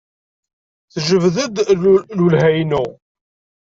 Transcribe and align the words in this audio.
Tejbed-d 0.93 1.55
lwelha-inu. 2.17 2.83